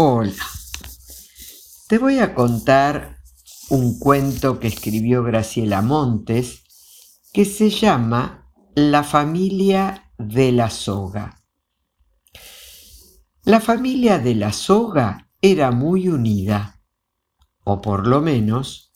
Hola. 0.00 0.46
Te 1.88 1.98
voy 1.98 2.20
a 2.20 2.32
contar 2.32 3.18
un 3.68 3.98
cuento 3.98 4.60
que 4.60 4.68
escribió 4.68 5.24
Graciela 5.24 5.82
Montes 5.82 6.62
que 7.32 7.44
se 7.44 7.68
llama 7.68 8.48
La 8.76 9.02
familia 9.02 10.12
de 10.16 10.52
la 10.52 10.70
soga. 10.70 11.42
La 13.42 13.60
familia 13.60 14.20
de 14.20 14.36
la 14.36 14.52
soga 14.52 15.32
era 15.42 15.72
muy 15.72 16.06
unida, 16.06 16.80
o 17.64 17.80
por 17.80 18.06
lo 18.06 18.20
menos 18.20 18.92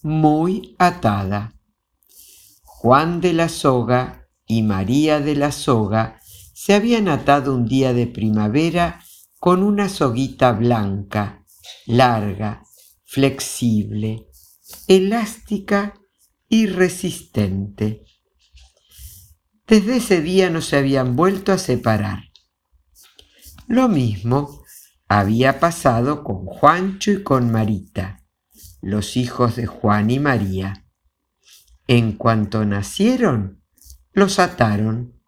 muy 0.00 0.74
atada. 0.78 1.52
Juan 2.62 3.20
de 3.20 3.34
la 3.34 3.50
soga 3.50 4.26
y 4.46 4.62
María 4.62 5.20
de 5.20 5.36
la 5.36 5.52
soga 5.52 6.18
se 6.54 6.72
habían 6.72 7.08
atado 7.08 7.54
un 7.54 7.68
día 7.68 7.92
de 7.92 8.06
primavera 8.06 9.02
con 9.38 9.62
una 9.62 9.88
soguita 9.88 10.52
blanca, 10.52 11.44
larga, 11.86 12.62
flexible, 13.04 14.28
elástica 14.88 15.94
y 16.48 16.66
resistente. 16.66 18.04
Desde 19.66 19.96
ese 19.96 20.20
día 20.20 20.50
no 20.50 20.60
se 20.60 20.76
habían 20.76 21.16
vuelto 21.16 21.52
a 21.52 21.58
separar. 21.58 22.24
Lo 23.66 23.88
mismo 23.88 24.62
había 25.08 25.58
pasado 25.60 26.22
con 26.22 26.46
Juancho 26.46 27.10
y 27.10 27.22
con 27.22 27.50
Marita, 27.50 28.24
los 28.80 29.16
hijos 29.16 29.56
de 29.56 29.66
Juan 29.66 30.10
y 30.10 30.18
María. 30.18 30.86
En 31.88 32.12
cuanto 32.12 32.64
nacieron, 32.64 33.62
los 34.12 34.38
ataron 34.38 35.20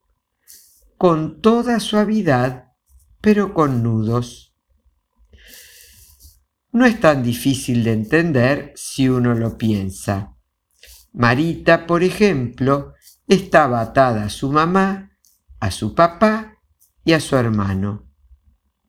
con 0.97 1.41
toda 1.41 1.79
suavidad 1.79 2.68
pero 3.21 3.55
con 3.55 3.83
nudos. 3.83 4.55
No 6.73 6.85
es 6.85 7.01
tan 7.01 7.23
difícil 7.23 7.83
de 7.85 7.93
entender 7.93 8.73
si 8.77 9.09
uno 9.09 9.35
lo 9.35 9.57
piensa. 9.57 10.37
Marita, 11.13 11.87
por 11.87 12.03
ejemplo, 12.03 12.95
estaba 13.27 13.81
atada 13.81 14.25
a 14.25 14.29
su 14.29 14.53
mamá, 14.53 15.13
a 15.61 15.71
su 15.71 15.95
papá 15.95 16.59
y 17.05 17.13
a 17.13 17.21
su 17.21 17.37
hermano. 17.37 18.07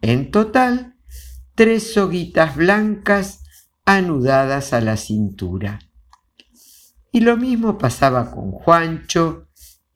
En 0.02 0.30
total, 0.32 0.98
tres 1.56 1.94
soguitas 1.94 2.56
blancas 2.56 3.44
anudadas 3.86 4.74
a 4.74 4.82
la 4.82 4.98
cintura. 4.98 5.80
Y 7.12 7.22
lo 7.22 7.38
mismo 7.38 7.78
pasaba 7.78 8.30
con 8.32 8.52
Juancho 8.52 9.48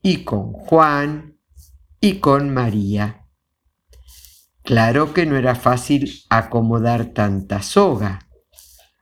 y 0.01 0.23
con 0.23 0.51
Juan 0.51 1.37
y 1.99 2.19
con 2.19 2.53
María. 2.53 3.22
Claro 4.63 5.13
que 5.13 5.25
no 5.25 5.35
era 5.35 5.55
fácil 5.55 6.23
acomodar 6.29 7.13
tanta 7.13 7.61
soga. 7.61 8.29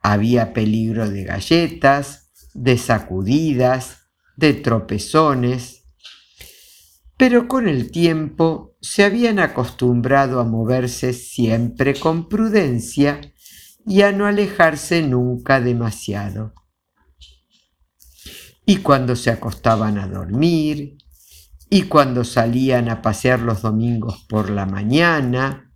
Había 0.02 0.52
peligro 0.52 1.08
de 1.08 1.22
galletas, 1.22 2.32
de 2.52 2.76
sacudidas, 2.76 3.98
de 4.36 4.54
tropezones. 4.54 5.84
Pero 7.16 7.46
con 7.46 7.68
el 7.68 7.92
tiempo 7.92 8.76
se 8.80 9.04
habían 9.04 9.38
acostumbrado 9.38 10.40
a 10.40 10.44
moverse 10.44 11.12
siempre 11.12 11.94
con 11.94 12.28
prudencia 12.28 13.20
y 13.86 14.02
a 14.02 14.10
no 14.10 14.26
alejarse 14.26 15.02
nunca 15.02 15.60
demasiado. 15.60 16.54
Y 18.66 18.78
cuando 18.78 19.14
se 19.14 19.30
acostaban 19.30 19.98
a 19.98 20.08
dormir, 20.08 20.98
y 21.74 21.84
cuando 21.84 22.22
salían 22.22 22.90
a 22.90 23.00
pasear 23.00 23.40
los 23.40 23.62
domingos 23.62 24.26
por 24.28 24.50
la 24.50 24.66
mañana. 24.66 25.72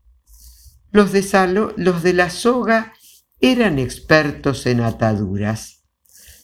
Los 0.90 1.10
de, 1.10 1.72
los 1.78 2.02
de 2.02 2.12
la 2.12 2.28
soga 2.28 2.92
eran 3.40 3.78
expertos 3.78 4.66
en 4.66 4.82
ataduras. 4.82 5.84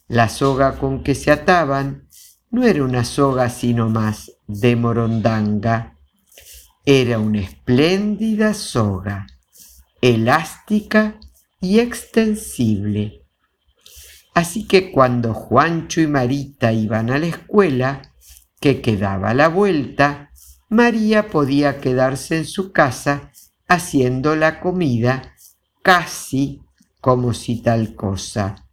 La 0.08 0.30
soga 0.30 0.78
con 0.78 1.02
que 1.02 1.14
se 1.14 1.30
ataban 1.30 2.08
no 2.50 2.64
era 2.64 2.82
una 2.82 3.04
soga 3.04 3.50
sino 3.50 3.90
más 3.90 4.32
de 4.46 4.74
morondanga, 4.74 5.98
era 6.86 7.18
una 7.18 7.40
espléndida 7.42 8.54
soga, 8.54 9.26
elástica 10.00 11.20
y 11.60 11.80
extensible. 11.80 13.26
Así 14.32 14.66
que 14.66 14.90
cuando 14.90 15.34
Juancho 15.34 16.00
y 16.00 16.06
Marita 16.06 16.72
iban 16.72 17.10
a 17.10 17.18
la 17.18 17.26
escuela, 17.26 18.11
que 18.62 18.80
quedaba 18.80 19.34
la 19.34 19.48
vuelta, 19.48 20.30
María 20.68 21.28
podía 21.28 21.80
quedarse 21.80 22.38
en 22.38 22.46
su 22.46 22.72
casa 22.72 23.32
haciendo 23.68 24.36
la 24.36 24.60
comida 24.60 25.34
casi 25.82 26.62
como 27.00 27.34
si 27.34 27.60
tal 27.60 27.96
cosa, 27.96 28.68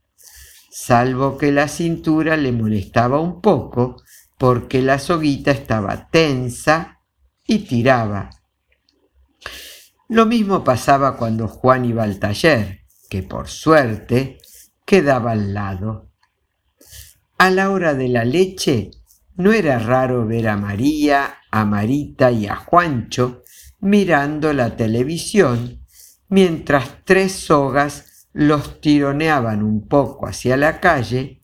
salvo 0.70 1.40
que 1.40 1.52
la 1.52 1.68
cintura 1.68 2.38
le 2.38 2.52
molestaba 2.52 3.20
un 3.20 3.42
poco 3.42 3.98
porque 4.38 4.84
la 4.84 5.00
soguita 5.00 5.50
estaba 5.50 6.08
tensa 6.10 7.00
y 7.48 7.60
tiraba. 7.60 8.30
Lo 10.08 10.28
mismo 10.28 10.64
pasaba 10.64 11.18
cuando 11.18 11.48
Juan 11.48 11.86
iba 11.86 12.04
al 12.04 12.20
taller, 12.20 12.82
que 13.10 13.24
por 13.24 13.48
suerte 13.48 14.38
quedaba 14.86 15.32
al 15.32 15.56
lado. 15.56 16.12
A 17.40 17.50
la 17.50 17.72
hora 17.72 17.96
de 17.96 18.10
la 18.10 18.24
leche 18.24 18.92
no 19.40 19.54
era 19.54 19.80
raro 19.80 20.26
ver 20.26 20.50
a 20.50 20.58
María, 20.58 21.38
a 21.50 21.64
Marita 21.64 22.30
y 22.30 22.46
a 22.46 22.58
Juancho 22.58 23.44
mirando 23.80 24.52
la 24.52 24.76
televisión 24.76 25.80
mientras 26.28 27.06
tres 27.06 27.32
sogas 27.32 28.28
los 28.34 28.82
tironeaban 28.82 29.64
un 29.64 29.88
poco 29.88 30.28
hacia 30.28 30.58
la 30.58 30.82
calle 30.82 31.42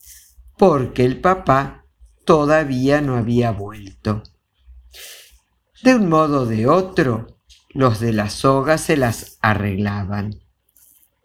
porque 0.58 1.06
el 1.06 1.22
papá 1.22 1.86
todavía 2.26 3.00
no 3.00 3.16
había 3.16 3.52
vuelto. 3.52 4.24
De 5.82 5.96
un 5.96 6.10
modo 6.10 6.42
o 6.42 6.46
de 6.46 6.68
otro, 6.68 7.40
los 7.70 8.02
de 8.02 8.12
las 8.12 8.34
sogas 8.34 8.82
se 8.82 8.98
las 8.98 9.38
arreglaban. 9.42 10.42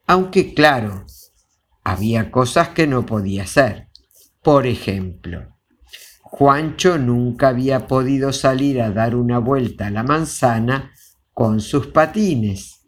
Aunque 0.07 0.55
claro, 0.55 1.05
había 1.83 2.31
cosas 2.31 2.69
que 2.69 2.87
no 2.87 3.07
podía 3.07 3.43
hacer. 3.43 3.89
Por 4.41 4.69
ejemplo, 4.69 5.59
Juancho 6.33 6.97
nunca 6.97 7.49
había 7.49 7.89
podido 7.89 8.33
salir 8.33 8.81
a 8.81 8.93
dar 8.93 9.17
una 9.17 9.39
vuelta 9.39 9.89
a 9.89 9.91
la 9.91 10.05
manzana 10.05 10.93
con 11.35 11.61
sus 11.61 11.89
patines. 11.89 12.83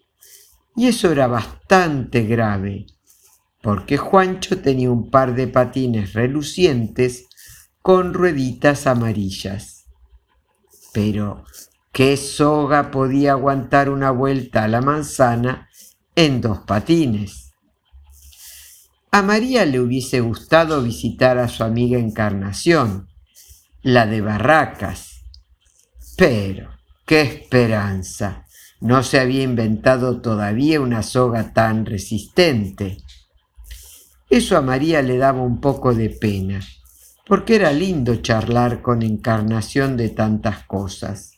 Y 0.77 0.87
eso 0.87 1.11
era 1.11 1.27
bastante 1.27 2.23
grave, 2.23 2.87
porque 3.61 3.97
Juancho 3.99 4.63
tenía 4.63 4.93
un 4.93 5.11
par 5.11 5.35
de 5.35 5.49
patines 5.49 6.13
relucientes 6.13 7.27
con 7.83 8.15
rueditas 8.15 8.87
amarillas. 8.87 9.87
Pero, 10.95 11.45
¿qué 11.91 12.17
soga 12.17 12.93
podía 12.93 13.33
aguantar 13.33 13.91
una 13.91 14.13
vuelta 14.13 14.65
a 14.65 14.69
la 14.69 14.81
manzana 14.81 15.69
en 16.15 16.41
dos 16.41 16.61
patines? 16.61 17.53
A 19.11 19.21
María 19.21 19.67
le 19.67 19.81
hubiese 19.81 20.21
gustado 20.21 20.81
visitar 20.81 21.39
a 21.39 21.49
su 21.49 21.65
amiga 21.65 21.99
Encarnación, 21.99 23.12
la 23.83 24.07
de 24.07 24.21
Barracas. 24.21 25.25
Pero, 26.17 26.71
qué 27.07 27.23
esperanza. 27.23 28.47
No 28.81 29.03
se 29.03 29.21
había 29.21 29.43
inventado 29.43 30.21
todavía 30.21 30.81
una 30.81 31.03
soga 31.03 31.53
tan 31.53 31.87
resistente. 31.87 32.99
Eso 34.29 34.57
a 34.57 34.63
María 34.63 35.03
le 35.03 35.19
daba 35.19 35.43
un 35.43 35.61
poco 35.61 35.95
de 35.95 36.11
pena, 36.11 36.61
porque 37.27 37.57
era 37.57 37.73
lindo 37.73 38.17
charlar 38.17 38.83
con 38.83 39.03
Encarnación 39.03 39.97
de 39.97 40.09
tantas 40.09 40.65
cosas. 40.65 41.33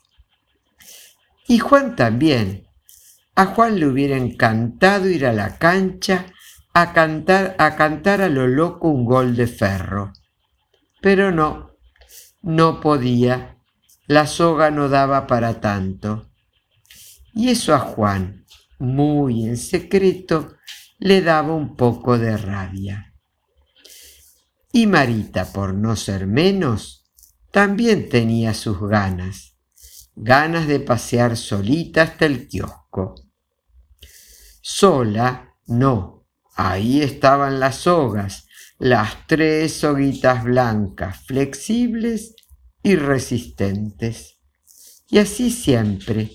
Y 1.46 1.58
Juan 1.58 1.96
también. 1.96 2.66
A 3.36 3.46
Juan 3.46 3.80
le 3.80 3.88
hubiera 3.88 4.16
encantado 4.16 5.08
ir 5.08 5.26
a 5.26 5.32
la 5.32 5.58
cancha 5.58 6.26
a 6.72 6.92
cantar 6.92 7.56
a, 7.58 7.76
cantar 7.76 8.20
a 8.20 8.28
lo 8.28 8.46
loco 8.46 8.88
un 8.88 9.04
gol 9.04 9.36
de 9.36 9.46
ferro. 9.46 10.12
Pero 11.00 11.30
no, 11.30 11.73
no 12.44 12.80
podía, 12.80 13.58
la 14.06 14.26
soga 14.26 14.70
no 14.70 14.90
daba 14.90 15.26
para 15.26 15.60
tanto. 15.60 16.30
Y 17.32 17.48
eso 17.48 17.74
a 17.74 17.78
Juan, 17.78 18.44
muy 18.78 19.46
en 19.46 19.56
secreto, 19.56 20.54
le 20.98 21.22
daba 21.22 21.54
un 21.54 21.74
poco 21.74 22.18
de 22.18 22.36
rabia. 22.36 23.14
Y 24.72 24.86
Marita, 24.86 25.52
por 25.52 25.72
no 25.72 25.96
ser 25.96 26.26
menos, 26.26 27.10
también 27.50 28.10
tenía 28.10 28.52
sus 28.52 28.78
ganas, 28.80 29.56
ganas 30.14 30.66
de 30.66 30.80
pasear 30.80 31.36
solita 31.38 32.02
hasta 32.02 32.26
el 32.26 32.46
kiosco. 32.46 33.14
Sola, 34.60 35.54
no, 35.66 36.26
ahí 36.56 37.00
estaban 37.00 37.58
las 37.58 37.76
sogas, 37.76 38.48
las 38.78 39.26
tres 39.26 39.72
soguitas 39.72 40.44
blancas, 40.44 41.24
flexibles 41.26 42.33
y 42.84 42.96
resistentes. 42.96 44.38
Y 45.08 45.18
así 45.18 45.50
siempre, 45.50 46.30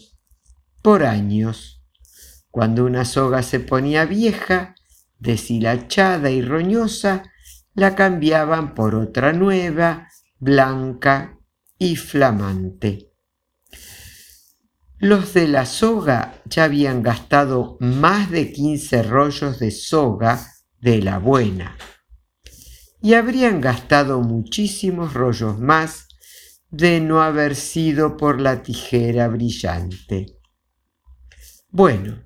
por 0.81 1.06
años, 1.06 1.78
Cuando 2.51 2.84
una 2.84 3.06
soga 3.06 3.44
se 3.44 3.60
ponía 3.60 4.06
vieja, 4.06 4.74
deshilachada 5.19 6.31
y 6.31 6.42
roñosa, 6.42 7.31
la 7.75 7.94
cambiaban 7.94 8.74
por 8.74 8.96
otra 8.96 9.31
nueva, 9.31 10.07
blanca 10.40 11.38
y 11.78 11.96
flamante. 11.96 13.13
Los 14.98 15.36
de 15.36 15.48
la 15.48 15.68
soga 15.68 16.42
ya 16.45 16.63
habían 16.63 17.04
gastado 17.04 17.78
más 17.80 18.31
de 18.31 18.52
15 18.52 19.04
rollos 19.04 19.60
de 19.60 19.69
soga 19.69 20.44
de 20.81 21.04
la 21.04 21.19
buena 21.19 21.78
y 23.00 23.13
habrían 23.13 23.62
gastado 23.62 24.22
muchísimos 24.22 25.13
rollos 25.13 25.60
más 25.60 26.09
de 26.71 27.01
no 27.01 27.21
haber 27.21 27.56
sido 27.56 28.18
por 28.18 28.39
la 28.39 28.62
tijera 28.62 29.27
brillante. 29.27 30.38
Bueno, 31.69 32.21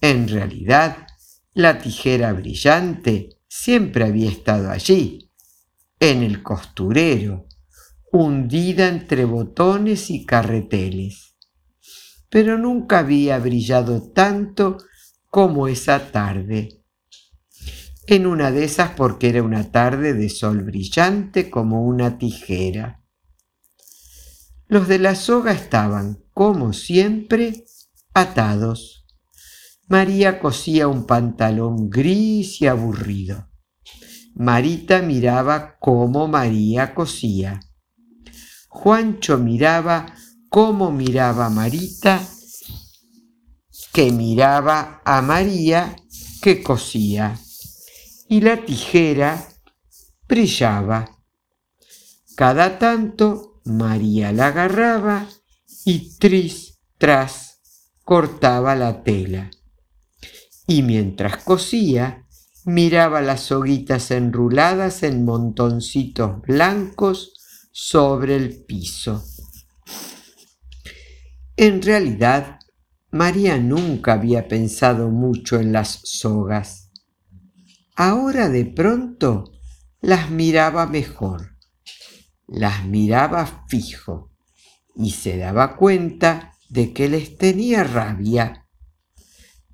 en 0.00 0.28
realidad 0.28 1.06
la 1.54 1.78
tijera 1.78 2.32
brillante 2.32 3.38
siempre 3.48 4.04
había 4.04 4.30
estado 4.30 4.70
allí, 4.70 5.30
en 5.98 6.22
el 6.22 6.42
costurero, 6.42 7.46
hundida 8.12 8.88
entre 8.88 9.24
botones 9.24 10.10
y 10.10 10.24
carreteles, 10.24 11.36
pero 12.28 12.58
nunca 12.58 13.00
había 13.00 13.38
brillado 13.38 14.10
tanto 14.12 14.78
como 15.28 15.68
esa 15.68 16.10
tarde 16.10 16.80
en 18.10 18.26
una 18.26 18.50
de 18.50 18.64
esas 18.64 18.90
porque 18.90 19.28
era 19.28 19.40
una 19.40 19.70
tarde 19.70 20.14
de 20.14 20.28
sol 20.28 20.64
brillante 20.64 21.48
como 21.48 21.84
una 21.84 22.18
tijera. 22.18 22.99
Los 24.70 24.86
de 24.86 25.00
la 25.00 25.16
soga 25.16 25.50
estaban, 25.50 26.22
como 26.32 26.72
siempre, 26.72 27.64
atados. 28.14 29.04
María 29.88 30.38
cosía 30.38 30.86
un 30.86 31.06
pantalón 31.06 31.90
gris 31.90 32.62
y 32.62 32.68
aburrido. 32.68 33.50
Marita 34.36 35.02
miraba 35.02 35.76
cómo 35.80 36.28
María 36.28 36.94
cosía. 36.94 37.58
Juancho 38.68 39.38
miraba 39.38 40.06
cómo 40.48 40.92
miraba 40.92 41.50
Marita, 41.50 42.24
que 43.92 44.12
miraba 44.12 45.02
a 45.04 45.20
María 45.20 45.96
que 46.40 46.62
cosía 46.62 47.36
y 48.28 48.40
la 48.40 48.64
tijera 48.64 49.48
brillaba. 50.28 51.18
Cada 52.36 52.78
tanto 52.78 53.49
María 53.64 54.32
la 54.32 54.48
agarraba 54.48 55.28
y 55.84 56.16
tris, 56.18 56.78
tras, 56.98 57.60
cortaba 58.04 58.74
la 58.74 59.02
tela. 59.02 59.50
Y 60.66 60.82
mientras 60.82 61.38
cosía, 61.38 62.26
miraba 62.64 63.20
las 63.20 63.42
soguitas 63.42 64.10
enruladas 64.10 65.02
en 65.02 65.24
montoncitos 65.24 66.42
blancos 66.42 67.32
sobre 67.72 68.36
el 68.36 68.64
piso. 68.64 69.24
En 71.56 71.82
realidad, 71.82 72.58
María 73.10 73.58
nunca 73.58 74.14
había 74.14 74.48
pensado 74.48 75.08
mucho 75.08 75.58
en 75.58 75.72
las 75.72 76.00
sogas 76.04 76.90
ahora 78.00 78.48
de 78.48 78.64
pronto 78.64 79.52
las 80.00 80.30
miraba 80.30 80.86
mejor, 80.86 81.49
las 82.50 82.84
miraba 82.84 83.64
fijo 83.68 84.32
y 84.94 85.12
se 85.12 85.38
daba 85.38 85.76
cuenta 85.76 86.52
de 86.68 86.92
que 86.92 87.08
les 87.08 87.38
tenía 87.38 87.84
rabia. 87.84 88.68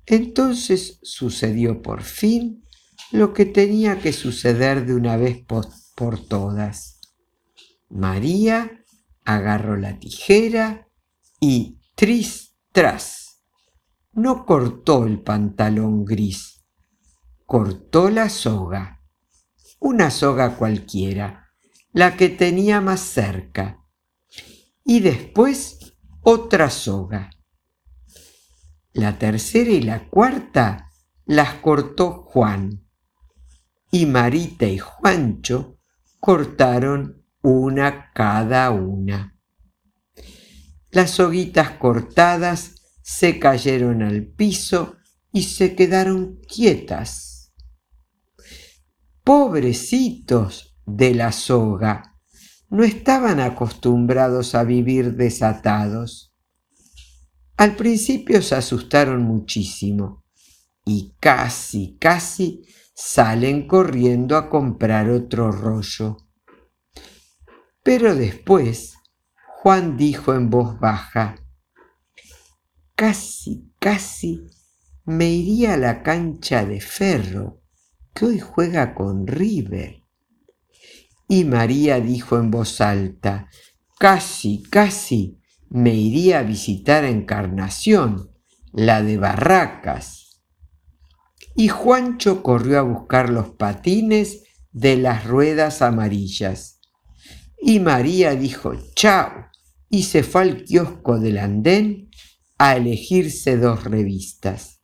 Entonces 0.05 0.99
sucedió 1.01 1.81
por 1.81 2.03
fin 2.03 2.63
lo 3.11 3.33
que 3.33 3.45
tenía 3.45 3.99
que 3.99 4.13
suceder 4.13 4.85
de 4.85 4.93
una 4.93 5.17
vez 5.17 5.43
por, 5.43 5.67
todas. 6.27 7.01
María 7.89 8.83
agarró 9.25 9.75
la 9.75 9.97
tijera 9.97 10.87
y 11.39 11.79
tris 11.95 12.55
tras. 12.71 13.41
No 14.13 14.45
cortó 14.45 15.05
el 15.05 15.21
pantalón 15.21 16.05
gris, 16.05 16.63
cortó 17.45 18.09
la 18.09 18.29
soga, 18.29 19.01
una 19.79 20.11
soga 20.11 20.55
cualquiera, 20.57 21.46
la 21.97 22.15
que 22.15 22.29
tenía 22.29 22.79
más 22.79 22.99
cerca, 22.99 23.83
y 24.85 24.99
después 24.99 25.95
otra 26.21 26.69
soga. 26.69 27.31
La 28.93 29.17
tercera 29.17 29.71
y 29.71 29.81
la 29.81 30.07
cuarta 30.07 30.91
las 31.25 31.55
cortó 31.55 32.21
Juan, 32.21 32.87
y 33.89 34.05
Marita 34.05 34.67
y 34.67 34.77
Juancho 34.77 35.79
cortaron 36.19 37.25
una 37.41 38.11
cada 38.13 38.69
una. 38.69 39.35
Las 40.91 41.09
soguitas 41.09 41.71
cortadas 41.79 42.75
se 43.01 43.39
cayeron 43.39 44.03
al 44.03 44.27
piso 44.27 44.97
y 45.31 45.41
se 45.41 45.73
quedaron 45.73 46.41
quietas 46.47 47.55
Pobrecitos 49.23 50.76
de 50.87 51.13
la 51.13 51.31
soga, 51.31 52.15
no 52.69 52.83
estaban 52.83 53.39
acostumbrados 53.39 54.55
a 54.55 54.63
vivir 54.63 55.15
desatados. 55.15 56.33
Al 57.57 57.75
principio 57.75 58.41
se 58.41 58.55
asustaron 58.55 59.23
muchísimo 59.23 60.23
y 60.85 61.15
casi, 61.19 61.97
casi 61.99 62.65
salen 62.95 63.67
corriendo 63.67 64.37
a 64.37 64.49
comprar 64.49 65.09
otro 65.09 65.51
rollo. 65.51 66.17
Pero 67.83 68.15
después 68.15 68.95
Juan 69.61 69.97
dijo 69.97 70.33
en 70.33 70.49
voz 70.49 70.79
baja, 70.79 71.35
casi, 72.95 73.73
casi 73.79 74.47
me 75.03 75.29
iría 75.29 75.73
a 75.73 75.77
la 75.77 76.03
cancha 76.03 76.65
de 76.65 76.79
ferro 76.79 77.61
que 78.13 78.25
hoy 78.25 78.39
juega 78.39 78.95
con 78.95 79.27
River. 79.27 80.06
Y 81.27 81.43
María 81.43 81.99
dijo 81.99 82.37
en 82.37 82.51
voz 82.51 82.79
alta, 82.81 83.49
casi, 83.99 84.63
casi 84.63 85.39
me 85.69 85.93
iría 85.93 86.39
a 86.39 86.43
visitar 86.43 87.03
a 87.03 87.09
Encarnación, 87.09 88.31
la 88.71 89.01
de 89.01 89.17
Barracas. 89.17 90.41
Y 91.55 91.67
Juancho 91.67 92.43
corrió 92.43 92.79
a 92.79 92.83
buscar 92.83 93.29
los 93.29 93.49
patines 93.49 94.43
de 94.71 94.95
las 94.95 95.25
ruedas 95.25 95.81
amarillas. 95.81 96.79
Y 97.59 97.79
María 97.79 98.35
dijo 98.35 98.75
chao 98.95 99.47
y 99.89 100.03
se 100.03 100.23
fue 100.23 100.43
al 100.43 100.63
kiosco 100.63 101.19
del 101.19 101.39
andén 101.39 102.09
a 102.57 102.75
elegirse 102.75 103.57
dos 103.57 103.83
revistas. 103.83 104.81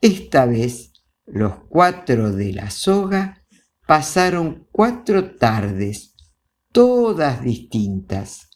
Esta 0.00 0.46
vez 0.46 0.92
los 1.26 1.54
cuatro 1.68 2.32
de 2.32 2.52
la 2.52 2.70
soga 2.70 3.41
pasaron 3.92 4.68
cuatro 4.72 5.36
tardes, 5.36 6.14
todas 6.72 7.42
distintas. 7.42 8.48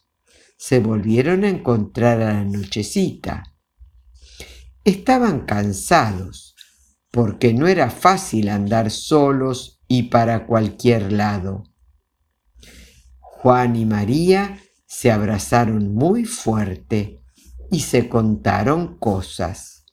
Se 0.56 0.80
volvieron 0.80 1.44
a 1.44 1.50
encontrar 1.50 2.22
a 2.22 2.32
la 2.32 2.44
nochecita. 2.44 3.42
Estaban 4.82 5.40
cansados, 5.40 6.54
porque 7.10 7.52
no 7.52 7.66
era 7.66 7.90
fácil 7.90 8.48
andar 8.48 8.90
solos 8.90 9.82
y 9.86 10.04
para 10.04 10.46
cualquier 10.46 11.12
lado. 11.12 11.64
Juan 13.20 13.76
y 13.76 13.84
María 13.84 14.58
se 14.86 15.10
abrazaron 15.10 15.92
muy 15.92 16.24
fuerte 16.24 17.20
y 17.70 17.80
se 17.80 18.08
contaron 18.08 18.96
cosas. 18.96 19.84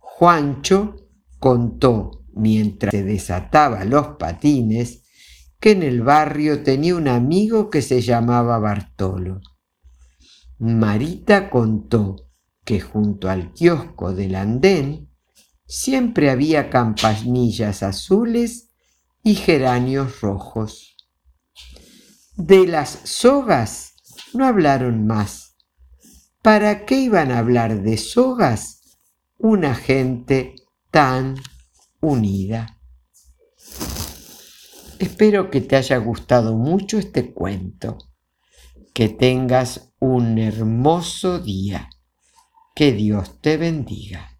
Juancho 0.00 0.96
contó 1.38 2.21
mientras 2.34 2.90
se 2.90 3.02
desataba 3.02 3.84
los 3.84 4.16
patines 4.18 5.02
que 5.60 5.72
en 5.72 5.82
el 5.82 6.02
barrio 6.02 6.62
tenía 6.62 6.96
un 6.96 7.08
amigo 7.08 7.70
que 7.70 7.82
se 7.82 8.00
llamaba 8.00 8.58
Bartolo. 8.58 9.40
Marita 10.58 11.50
contó 11.50 12.30
que 12.64 12.80
junto 12.80 13.28
al 13.28 13.52
kiosco 13.52 14.12
del 14.12 14.34
andén 14.34 15.10
siempre 15.66 16.30
había 16.30 16.68
campanillas 16.68 17.82
azules 17.82 18.70
y 19.22 19.34
geranios 19.34 20.20
rojos. 20.20 20.96
De 22.36 22.66
las 22.66 23.00
sogas 23.04 23.94
no 24.34 24.46
hablaron 24.46 25.06
más. 25.06 25.56
¿Para 26.42 26.86
qué 26.86 26.96
iban 26.96 27.30
a 27.30 27.38
hablar 27.38 27.82
de 27.82 27.98
sogas 27.98 28.98
una 29.38 29.74
gente 29.74 30.56
tan 30.90 31.36
unida. 32.02 32.78
Espero 34.98 35.50
que 35.50 35.60
te 35.62 35.76
haya 35.76 35.96
gustado 35.96 36.54
mucho 36.54 36.98
este 36.98 37.32
cuento, 37.32 37.96
que 38.92 39.08
tengas 39.08 39.94
un 39.98 40.38
hermoso 40.38 41.38
día. 41.38 41.88
Que 42.74 42.92
Dios 42.92 43.40
te 43.40 43.56
bendiga. 43.56 44.31